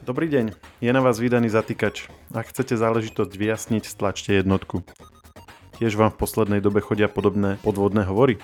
[0.00, 2.08] Dobrý deň, je na vás vydaný zatýkač.
[2.32, 4.80] Ak chcete záležitosť vyjasniť, stlačte jednotku.
[5.76, 8.40] Tiež vám v poslednej dobe chodia podobné podvodné hovory?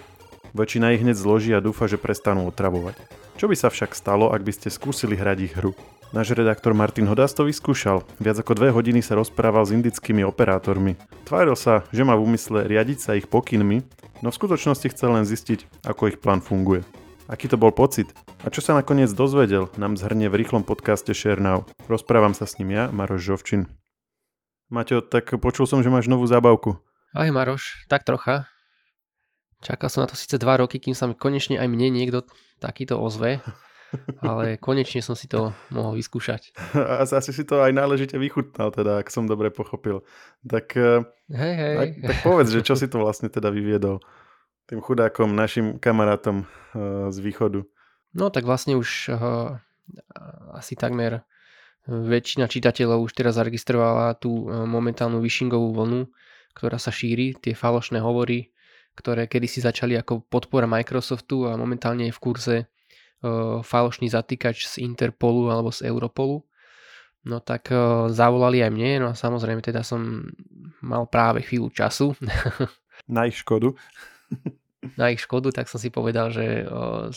[0.53, 3.01] Väčšina ich hneď zloží a dúfa, že prestanú otravovať.
[3.41, 5.73] Čo by sa však stalo, ak by ste skúsili hrať ich hru?
[6.13, 8.05] Náš redaktor Martin Hodás to vyskúšal.
[8.21, 11.01] Viac ako dve hodiny sa rozprával s indickými operátormi.
[11.25, 13.81] Tváril sa, že má v úmysle riadiť sa ich pokynmi,
[14.21, 16.85] no v skutočnosti chcel len zistiť, ako ich plán funguje.
[17.27, 18.15] Aký to bol pocit?
[18.47, 21.67] A čo sa nakoniec dozvedel, nám zhrnie v rýchlom podcaste Share Now.
[21.91, 23.67] Rozprávam sa s ním ja, Maroš Žovčin.
[24.71, 26.79] Maťo, tak počul som, že máš novú zábavku.
[27.19, 28.47] Ahoj Maroš, tak trocha.
[29.59, 32.23] Čakal som na to síce dva roky, kým sa mi konečne aj mne niekto
[32.63, 33.43] takýto ozve,
[34.23, 36.55] ale konečne som si to mohol vyskúšať.
[36.79, 40.07] A asi si to aj náležite vychutnal, teda, ak som dobre pochopil.
[40.47, 41.03] Tak, eh,
[41.35, 41.75] hej, hej.
[41.75, 43.99] tak, tak povedz, že čo si to vlastne teda vyviedol
[44.67, 47.63] tým chudákom, našim kamarátom uh, z východu.
[48.17, 49.59] No tak vlastne už uh,
[50.55, 51.23] asi takmer
[51.87, 56.11] väčšina čitateľov už teraz zaregistrovala tú momentálnu vishingovú vlnu,
[56.51, 58.51] ktorá sa šíri, tie falošné hovory,
[58.99, 64.75] ktoré kedysi začali ako podpora Microsoftu a momentálne je v kurze uh, falošný zatýkač z
[64.83, 66.43] Interpolu alebo z Europolu.
[67.23, 70.27] No tak uh, zavolali aj mne, no a samozrejme teda som
[70.83, 72.19] mal práve chvíľu času.
[73.07, 73.79] Na ich škodu
[74.95, 77.11] na ich škodu, tak som si povedal, že o,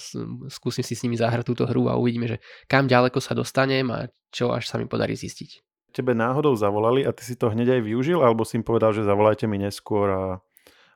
[0.49, 4.09] skúsim si s nimi zahrať túto hru a uvidíme, že kam ďaleko sa dostanem a
[4.33, 5.61] čo až sa mi podarí zistiť.
[5.93, 9.05] Tebe náhodou zavolali a ty si to hneď aj využil, alebo si im povedal, že
[9.05, 10.23] zavolajte mi neskôr a,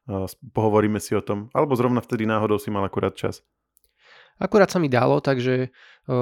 [0.10, 3.42] a pohovoríme si o tom, alebo zrovna vtedy náhodou si mal akurát čas?
[4.42, 5.70] Akurát sa mi dalo, takže
[6.10, 6.18] o,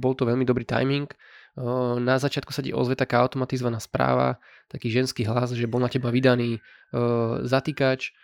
[0.00, 1.12] bol to veľmi dobrý timing.
[1.60, 4.40] O, na začiatku sa ti ozve taká automatizovaná správa,
[4.72, 8.16] taký ženský hlas, že bol na teba vydaný o, zatýkač,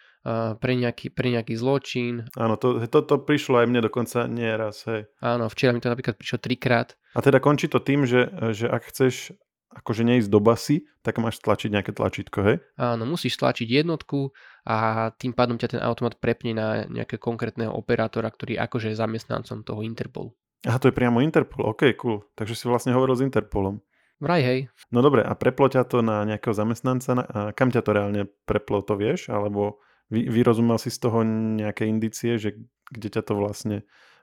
[0.58, 2.26] pre nejaký, pre nejaký zločin.
[2.34, 5.06] Áno, to, to, to prišlo aj mne dokonca nie raz, hej.
[5.22, 6.98] Áno, včera mi to napríklad prišlo trikrát.
[7.14, 9.38] A teda končí to tým, že, že ak chceš
[9.76, 12.56] akože neísť do basy, tak máš tlačiť nejaké tlačítko, hej?
[12.80, 14.32] Áno, musíš tlačiť jednotku
[14.64, 19.62] a tým pádom ťa ten automat prepne na nejakého konkrétneho operátora, ktorý akože je zamestnancom
[19.62, 20.32] toho Interpolu.
[20.64, 22.24] Aha, to je priamo Interpol, ok, cool.
[22.34, 23.84] Takže si vlastne hovoril s Interpolom.
[24.16, 24.60] Vraj, hej.
[24.88, 27.20] No dobre, a preplo ťa to na nejakého zamestnanca?
[27.28, 29.28] A kam ťa to reálne preplo, to vieš?
[29.28, 31.22] Alebo vy, vyrozumel si z toho
[31.56, 32.58] nejaké indície, že
[32.90, 33.76] kde ťa to vlastne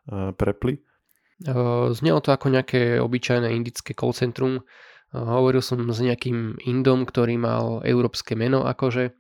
[0.07, 0.79] uh, prepli?
[1.44, 4.63] Uh, znelo to ako nejaké obyčajné indické call centrum.
[5.11, 9.11] Uh, hovoril som s nejakým Indom, ktorý mal európske meno akože.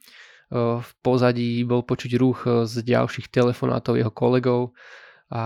[0.53, 4.71] Uh, v pozadí bol počuť ruch z ďalších telefonátov jeho kolegov
[5.33, 5.43] a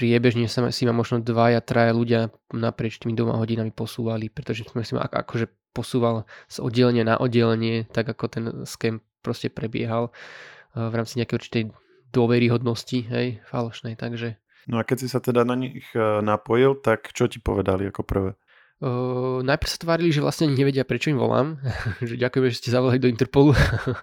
[0.00, 4.80] priebežne sa si ma možno dvaja, traja ľudia naprieč tými doma hodinami posúvali, pretože sme
[4.80, 10.88] si ma akože posúval z oddelenia na oddelenie, tak ako ten scam proste prebiehal eh,
[10.88, 11.62] v rámci nejakej určitej
[12.10, 14.40] dôveryhodnosti, hej, falošnej, takže...
[14.68, 18.02] No a keď si sa teda na nich eh, napojil, tak čo ti povedali ako
[18.02, 18.32] prvé?
[18.80, 21.60] Uh, najprv sa tvárili, že vlastne nevedia, prečo im volám,
[22.08, 23.52] že ďakujem, že ste zavolali do Interpolu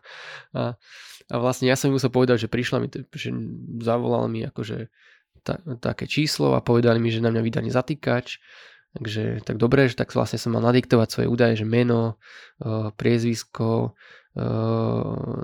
[0.53, 0.77] a,
[1.33, 3.33] a vlastne ja som im musel povedať, že prišla mi, že
[3.81, 4.93] zavolal mi akože
[5.41, 8.37] ta, také číslo a povedali mi, že na mňa vydaný zatýkač
[8.93, 12.17] takže tak dobre, že tak vlastne som mal nadiktovať svoje údaje, že meno,
[12.97, 13.93] priezvisko,
[14.26, 14.26] Eh,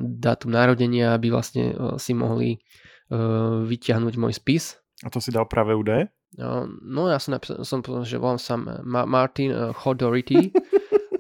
[0.04, 4.78] dátum narodenia, aby vlastne eh, si mohli eh, vyťahnuť môj spis.
[5.04, 6.08] A to si dal práve údaje?
[6.34, 8.58] No ja som napísal, som povedal, že volám sa
[9.06, 10.50] Martin Hodority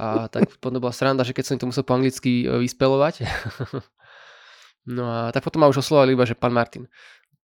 [0.01, 3.21] a tak potom bola sranda, že keď som to musel po anglicky vyspelovať.
[4.97, 6.89] no a tak potom ma už oslovali iba, že pán Martin.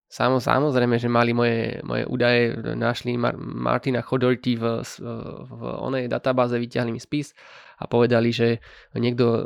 [0.10, 6.58] Samo, samozrejme, že mali moje, moje údaje, našli Mar- Martina Chodorty v, v onej databáze,
[6.58, 7.38] vyťahli mi spis
[7.78, 8.58] a povedali, že
[8.98, 9.42] niekto uh,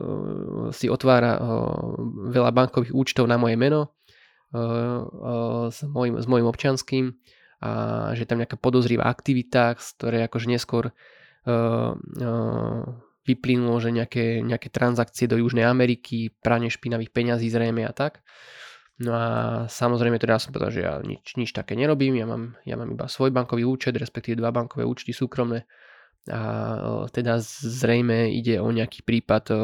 [0.72, 2.00] si otvára uh,
[2.32, 3.92] veľa bankových účtov na moje meno
[4.56, 7.12] uh, s mojim, s mojim občanským
[7.64, 10.92] a že tam nejaká podozrivá aktivita, z ktorej akože neskôr
[13.24, 18.20] vyplynulo, že nejaké, nejaké transakcie do Južnej Ameriky, pranie špinavých peňazí zrejme a tak.
[19.04, 19.26] No a
[19.68, 23.12] samozrejme teda som povedal, že ja nič, nič také nerobím, ja mám, ja mám iba
[23.12, 25.68] svoj bankový účet, respektíve dva bankové účty súkromné
[26.32, 29.62] a teda zrejme ide o nejaký prípad o,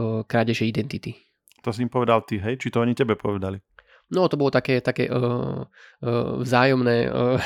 [0.00, 1.12] o krádeže identity.
[1.60, 2.56] To si im povedal ty, hej?
[2.56, 3.60] Či to oni tebe povedali?
[4.08, 7.36] No to bolo také, také uh, uh, vzájomné, uh,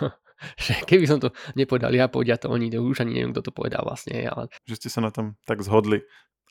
[0.64, 3.52] že keby som to nepovedal ja, povedia to oni, to už ani neviem, kto to
[3.52, 4.24] povedal vlastne.
[4.24, 4.48] Ale...
[4.64, 6.00] Že ste sa na tom tak zhodli.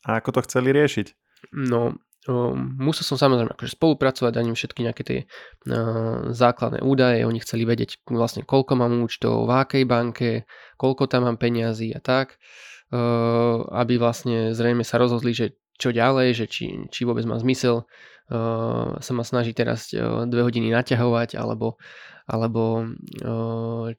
[0.05, 1.17] A ako to chceli riešiť?
[1.49, 7.21] No, Ehm, musel som samozrejme akože spolupracovať, dať im všetky nejaké tie uh, základné údaje,
[7.21, 10.29] oni chceli vedieť vlastne koľko mám účtov, v akej banke,
[10.81, 12.41] koľko tam mám peniazy a tak,
[12.89, 17.85] uh, aby vlastne zrejme sa rozhodli, že čo ďalej, že či, či vôbec má zmysel
[17.85, 19.93] uh, sa ma snaží teraz
[20.25, 21.77] dve hodiny naťahovať, alebo,
[22.25, 22.89] alebo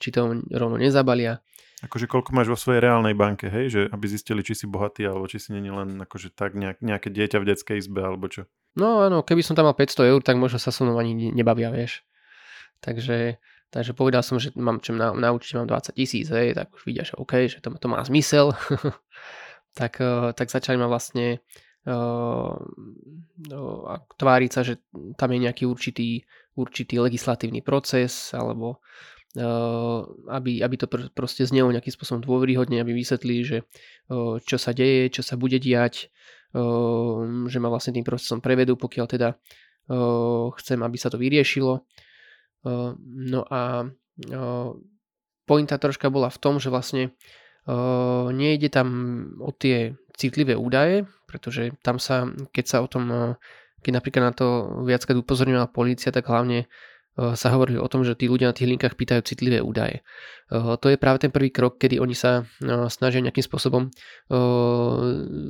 [0.03, 1.39] či to rovno nezabalia.
[1.85, 3.69] Akože koľko máš vo svojej reálnej banke, hej?
[3.69, 7.13] Že aby zistili, či si bohatý, alebo či si není len akože tak nejak, nejaké
[7.13, 8.49] dieťa v detskej izbe, alebo čo.
[8.81, 11.69] No áno, keby som tam mal 500 eur, tak možno sa so mnou ani nebavia,
[11.69, 12.01] vieš.
[12.81, 13.37] Takže,
[13.69, 16.81] takže povedal som, že mám čo na, na účte mám 20 tisíc, hej, tak už
[16.89, 18.57] vidia, že OK, že to, to má zmysel.
[19.81, 21.45] tak, uh, tak začali ma vlastne
[21.85, 22.57] uh,
[24.17, 24.81] tváriť sa, že
[25.21, 26.25] tam je nejaký určitý,
[26.57, 29.16] určitý legislatívny proces, alebo Eh,
[30.33, 33.59] aby, aby to pr- proste znelo nejakým spôsobom dôveryhodne, aby vysvetlili, že
[34.49, 36.09] čo sa deje, čo sa bude diať,
[37.47, 39.37] že ma vlastne tým procesom prevedú, pokiaľ teda
[40.57, 41.85] chcem, aby sa to vyriešilo.
[43.05, 43.85] No a
[45.45, 47.13] pointa troška bola v tom, že vlastne
[48.33, 48.89] nejde tam
[49.43, 52.25] o tie citlivé údaje, pretože tam sa,
[52.57, 53.37] keď sa o tom,
[53.85, 54.47] keď napríklad na to
[54.89, 56.67] viackrát upozorňovala policia, tak hlavne
[57.17, 60.05] sa hovorí o tom, že tí ľudia na tých linkách pýtajú citlivé údaje.
[60.53, 63.89] To je práve ten prvý krok, kedy oni sa eh, snažia nejakým spôsobom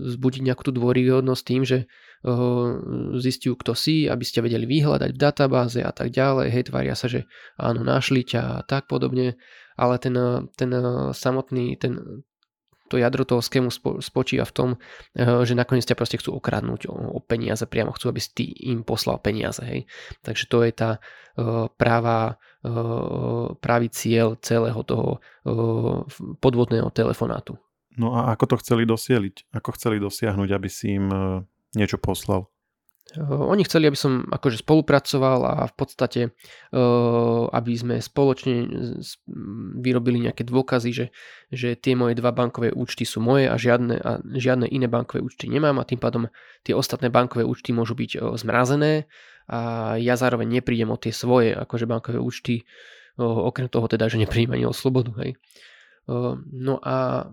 [0.07, 1.91] zbudiť nejakú tú dôryhodnosť tým, že
[3.23, 6.51] zistiu, kto si, aby ste vedeli vyhľadať v databáze a tak ďalej.
[6.51, 9.39] Hej, tvária sa, že áno, našli ťa a tak podobne,
[9.79, 10.17] ale ten,
[10.59, 10.71] ten
[11.13, 12.25] samotný, ten,
[12.87, 13.69] to jadro toho skému
[14.01, 14.69] spočíva v tom,
[15.19, 18.87] eh, že nakoniec ťa proste chcú okradnúť o, peniaze, priamo chcú, aby si ty im
[18.87, 19.63] poslal peniaze.
[19.63, 19.91] Hej.
[20.23, 25.19] Takže to je tá uh, práva, uh, pravý cieľ celého toho
[26.39, 27.59] podvodného telefonátu.
[27.97, 29.55] No a ako to chceli dosieliť?
[29.57, 31.09] Ako chceli dosiahnuť, aby si im
[31.73, 32.47] niečo poslal?
[33.25, 36.21] Oni chceli, aby som akože spolupracoval a v podstate,
[37.55, 38.67] aby sme spoločne
[39.79, 41.07] vyrobili nejaké dôkazy, že,
[41.55, 45.47] že tie moje dva bankové účty sú moje a žiadne, a žiadne iné bankové účty
[45.47, 46.27] nemám a tým pádom
[46.67, 49.07] tie ostatné bankové účty môžu byť zmrazené
[49.47, 52.67] a ja zároveň neprídem o tie svoje akože bankové účty,
[53.23, 55.15] okrem toho teda, že neprídem ani o slobodu.
[55.23, 55.39] Hej.
[56.53, 57.31] No a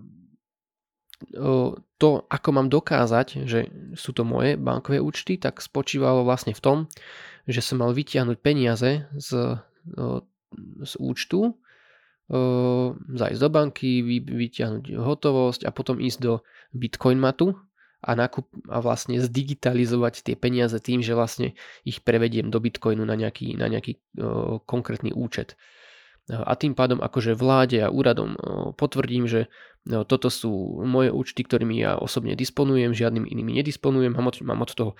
[1.98, 6.78] to, ako mám dokázať, že sú to moje bankové účty, tak spočívalo vlastne v tom,
[7.48, 9.30] že som mal vytiahnuť peniaze z,
[10.84, 11.56] z účtu,
[13.14, 16.34] zajsť do banky, vytiahnuť hotovosť a potom ísť do
[16.72, 17.56] Bitcoin matu
[18.04, 23.16] a, nakup, a vlastne zdigitalizovať tie peniaze tým, že vlastne ich prevediem do Bitcoinu na
[23.16, 24.00] nejaký, na nejaký
[24.66, 25.60] konkrétny účet
[26.31, 28.40] a tým pádom akože vláde a úradom
[28.80, 29.52] potvrdím, že
[29.84, 34.96] toto sú moje účty, ktorými ja osobne disponujem, žiadnym inými nedisponujem, mám od, toho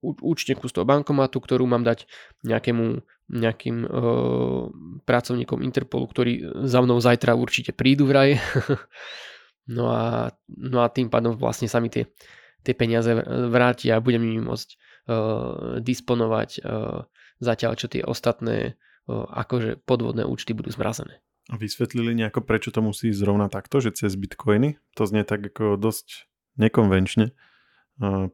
[0.00, 2.08] účtenku z toho bankomatu, ktorú mám dať
[2.48, 3.88] nejakému nejakým e,
[5.04, 8.40] pracovníkom Interpolu, ktorí za mnou zajtra určite prídu vraj.
[9.76, 12.08] no, a, no a tým pádom vlastne sa mi tie,
[12.64, 13.12] tie peniaze
[13.52, 14.76] vrátia a budem nimi môcť e,
[15.84, 16.60] disponovať e,
[17.44, 21.24] zatiaľ, čo tie ostatné akože podvodné účty budú zmrazené.
[21.48, 24.76] A vysvetlili nejako, prečo to musí ísť zrovna takto, že cez bitcoiny?
[25.00, 26.28] To znie tak ako dosť
[26.60, 27.32] nekonvenčne.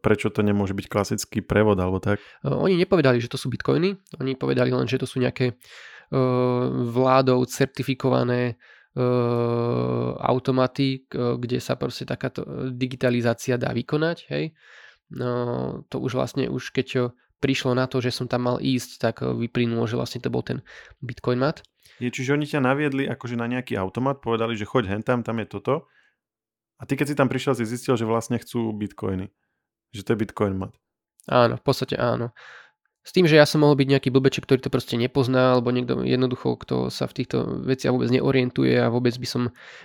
[0.02, 2.18] Prečo to nemôže byť klasický prevod alebo tak?
[2.42, 3.94] Oni nepovedali, že to sú bitcoiny.
[4.18, 5.56] Oni povedali len, že to sú nejaké
[6.90, 8.58] vládou certifikované
[10.20, 12.42] automaty, kde sa proste takáto
[12.74, 14.18] digitalizácia dá vykonať.
[14.34, 14.58] Hej?
[15.14, 19.20] No, to už vlastne už keď prišlo na to, že som tam mal ísť, tak
[19.20, 20.64] eh, vyplynulo, že vlastne to bol ten
[21.04, 21.60] Bitcoin mat.
[22.00, 25.46] Je, čiže oni ťa naviedli akože na nejaký automat, povedali, že choď hentam, tam je
[25.46, 25.86] toto.
[26.80, 29.30] A ty keď si tam prišiel, si zistil, že vlastne chcú bitcoiny.
[29.94, 30.74] Že to je bitcoin mat.
[31.30, 32.34] Áno, v podstate áno.
[33.04, 36.00] S tým, že ja som mohol byť nejaký blbeček, ktorý to proste nepozná, alebo niekto
[36.02, 39.42] jednoducho, kto sa v týchto veciach vôbec neorientuje a vôbec by som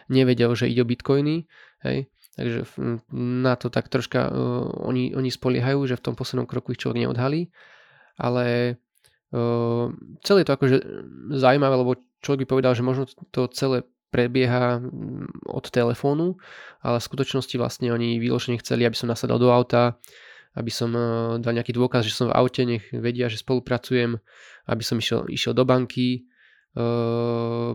[0.07, 1.45] nevedel, že ide o bitcoiny.
[1.83, 2.07] Hej.
[2.39, 2.63] Takže
[3.11, 7.03] na to tak troška uh, oni, oni spoliehajú, že v tom poslednom kroku ich človek
[7.03, 7.51] neodhalí.
[8.15, 8.79] Ale
[9.35, 9.91] uh,
[10.23, 10.77] celé je to akože
[11.35, 14.79] zaujímavé, lebo človek by povedal, že možno to celé prebieha
[15.51, 16.39] od telefónu,
[16.79, 19.99] ale v skutočnosti vlastne oni výložne chceli, aby som nasadal do auta,
[20.55, 24.15] aby som uh, dal nejaký dôkaz, že som v aute, nech vedia, že spolupracujem,
[24.71, 26.23] aby som išiel, išiel do banky,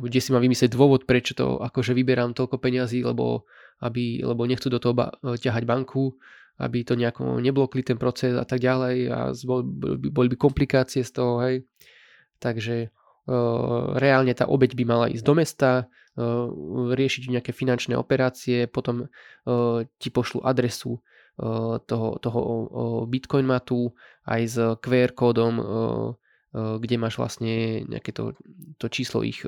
[0.01, 3.45] kde si mám vymyslieť dôvod, prečo to akože vyberám toľko peňazí, lebo
[3.85, 6.17] aby, lebo nechcú do toho ba- ťahať banku,
[6.59, 9.65] aby to nejako neblokli ten proces a tak ďalej a boli,
[10.11, 11.67] boli by komplikácie z toho, hej.
[12.39, 12.89] Takže e,
[13.99, 15.85] reálne tá obeď by mala ísť do mesta, e,
[16.95, 19.07] riešiť nejaké finančné operácie, potom e,
[19.99, 21.01] ti pošlu adresu e,
[21.83, 22.41] toho, toho
[23.11, 23.91] Bitcoin matu
[24.23, 28.39] aj s QR kódom, e, e, kde máš vlastne nejaké to,
[28.79, 29.43] to číslo ich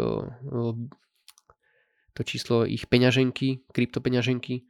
[2.17, 4.65] to číslo ich peňaženky, kryptopeňaženky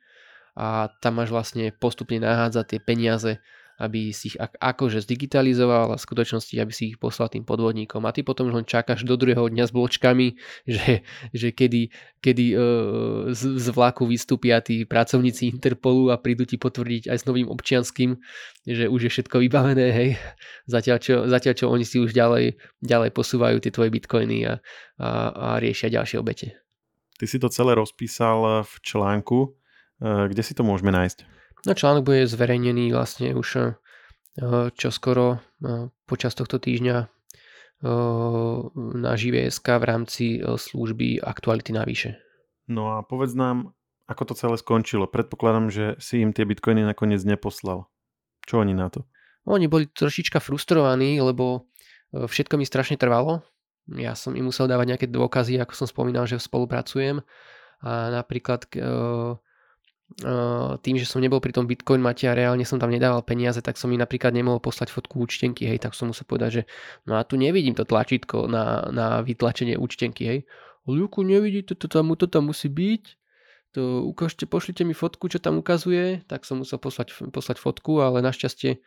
[0.58, 3.32] a tam máš vlastne postupne nahádzať tie peniaze
[3.76, 8.00] aby si ich akože zdigitalizoval a v skutočnosti, aby si ich poslal tým podvodníkom.
[8.08, 10.26] A ty potom len čakáš do druhého dňa s bločkami,
[10.74, 11.04] že,
[11.36, 11.92] že kedy,
[12.24, 12.60] kedy uh,
[13.36, 18.16] z, z vlaku vystúpia tí pracovníci Interpolu a prídu ti potvrdiť aj s novým občianským,
[18.64, 20.10] že už je všetko vybavené, hej.
[20.64, 24.58] Zatiaľ čo, zatiaľ čo oni si už ďalej, ďalej posúvajú tie tvoje bitcoiny a,
[24.98, 26.65] a, a riešia ďalšie obete.
[27.16, 29.56] Ty si to celé rozpísal v článku.
[29.96, 31.24] Eh, kde si to môžeme nájsť?
[31.64, 33.72] No článok bude zverejnený vlastne už eh,
[34.76, 37.12] čoskoro eh, počas tohto týždňa
[38.96, 42.16] na Živé.sk v rámci služby Aktuality navyše.
[42.72, 43.76] No a povedz nám,
[44.08, 45.04] ako to celé skončilo.
[45.04, 47.84] Predpokladám, že si im tie bitcoiny nakoniec neposlal.
[48.48, 49.04] Čo oni na to?
[49.44, 51.68] Oni boli trošička frustrovaní, lebo
[52.16, 53.44] všetko mi strašne trvalo.
[53.94, 57.22] Ja som im musel dávať nejaké dôkazy, ako som spomínal, že spolupracujem.
[57.86, 58.66] A napríklad
[60.82, 63.74] tým, že som nebol pri tom Bitcoin mate a reálne som tam nedával peniaze, tak
[63.74, 66.62] som mi napríklad nemohol poslať fotku účtenky, hej, tak som musel povedať, že
[67.10, 70.38] no a tu nevidím to tlačítko na, na vytlačenie účtenky, hej.
[70.86, 73.02] Ľuku, nevidíte, to tam, to tam musí byť,
[73.74, 78.22] to ukážte, pošlite mi fotku, čo tam ukazuje, tak som musel poslať, poslať fotku, ale
[78.22, 78.78] našťastie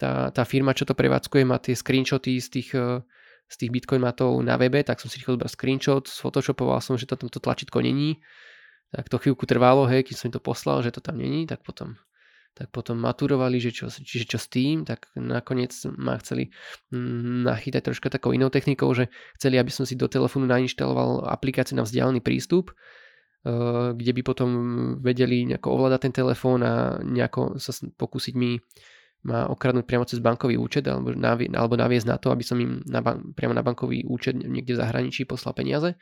[0.00, 2.68] tá, tá firma, čo to prevádzkuje, má tie screenshoty z tých,
[3.46, 7.06] z tých bitcoin matov na webe, tak som si rýchlo zobral screenshot, sphotoshopoval som, že
[7.06, 8.18] to, to tlačítko není.
[8.90, 11.62] Tak to chvíľku trvalo, hej, keď som im to poslal, že to tam není, tak
[11.62, 11.98] potom
[12.56, 16.48] tak potom maturovali, že čo, čiže čo s tým, tak nakoniec ma chceli
[16.88, 21.76] mm, nachytať troška takou inou technikou, že chceli, aby som si do telefónu nainštaloval aplikáciu
[21.76, 24.48] na vzdialený prístup, eh, kde by potom
[25.04, 28.56] vedeli nejako ovládať ten telefón a nejako sa pokúsiť mi
[29.26, 32.78] ma okradnúť priamo cez bankový účet alebo, navie, alebo naviesť na to, aby som im
[32.86, 35.98] na ban- priamo na bankový účet niekde v zahraničí poslal peniaze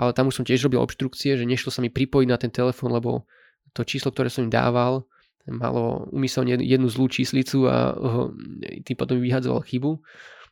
[0.00, 2.96] ale tam už som tiež robil obštrukcie, že nešlo sa mi pripojiť na ten telefón,
[2.96, 3.28] lebo
[3.76, 5.04] to číslo, ktoré som im dával,
[5.44, 7.92] malo umyselne jednu zlú číslicu a
[8.88, 10.00] tým potom vyhadzoval chybu.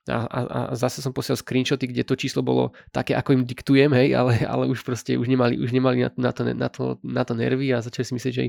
[0.08, 3.92] A, a, a zase som posiel screenshoty, kde to číslo bolo také, ako im diktujem,
[3.92, 7.22] hej, ale, ale už proste už nemali, už nemali na, na, to, na, to, na
[7.28, 8.44] to nervy a začali si myslieť, že,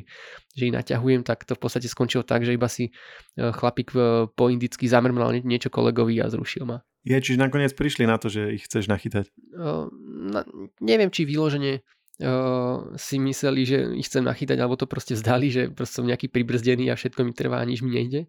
[0.55, 2.91] že ich naťahujem, tak to v podstate skončilo tak, že iba si e,
[3.37, 6.79] chlapík e, po indicky zamrmlal niečo kolegovi a zrušil ma.
[7.07, 9.31] Je, čiže nakoniec prišli na to, že ich chceš nachytať?
[9.55, 10.43] Uh, na,
[10.83, 15.61] neviem, či vyloženie uh, si mysleli, že ich chcem nachytať, alebo to proste vzdali, že
[15.71, 18.27] proste som nejaký pribrzdený a všetko mi trvá nič mi nejde.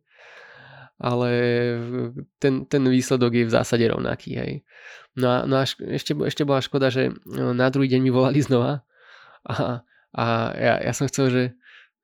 [1.00, 1.30] Ale
[2.38, 4.30] ten, ten výsledok je v zásade rovnaký.
[4.36, 4.52] Hej.
[5.16, 8.86] No a, no a ešte, ešte bola škoda, že na druhý deň mi volali znova
[9.46, 9.82] a,
[10.14, 10.24] a
[10.54, 11.42] ja, ja som chcel, že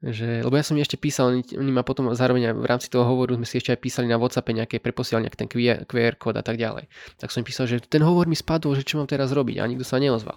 [0.05, 3.33] že, lebo ja som ešte písal, oni, ma potom zároveň aj v rámci toho hovoru
[3.41, 6.61] sme si ešte aj písali na Whatsappe nejaké preposiel nejak ten QR, kód a tak
[6.61, 6.87] ďalej.
[7.17, 9.89] Tak som písal, že ten hovor mi spadol, že čo mám teraz robiť a nikto
[9.89, 10.37] sa neozval.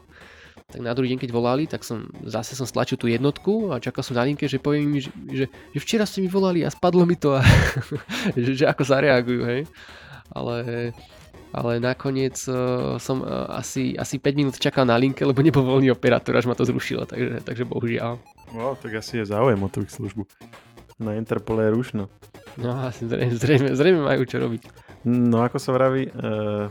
[0.69, 4.05] Tak na druhý deň, keď volali, tak som zase som stlačil tú jednotku a čakal
[4.05, 7.09] som na linke, že poviem mi, že, že, že včera ste mi volali a spadlo
[7.09, 7.41] mi to a
[8.37, 9.61] že, že ako zareagujú, hej.
[10.29, 10.93] Ale
[11.49, 15.89] ale nakoniec uh, som uh, asi, asi 5 minút čakal na linke, lebo nebol voľný
[15.89, 18.21] operátor, až ma to zrušilo, takže, takže bohužiaľ.
[18.53, 20.29] No, tak asi je záujem o tú službu.
[21.01, 22.03] Na Interpole je rušno.
[22.59, 24.61] No asi zrejme, zrejme, zrejme majú čo robiť.
[25.09, 26.69] No ako sa vraví, uh,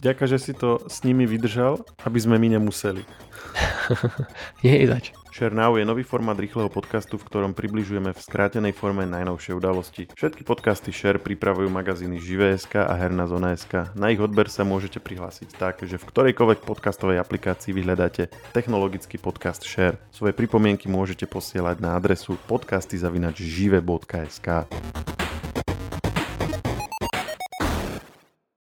[0.00, 3.04] vďaka, že si to s nimi vydržal, aby sme my nemuseli.
[4.64, 5.14] Nie je zač.
[5.34, 10.06] Share je nový formát rýchleho podcastu, v ktorom približujeme v skrátenej forme najnovšie udalosti.
[10.14, 13.90] Všetky podcasty Share pripravujú magazíny Živé.sk a Herná zona.sk.
[13.98, 19.66] Na ich odber sa môžete prihlásiť tak, že v ktorejkoľvek podcastovej aplikácii vyhľadáte technologický podcast
[19.66, 19.98] Share.
[20.14, 24.46] Svoje pripomienky môžete posielať na adresu podcasty.žive.sk.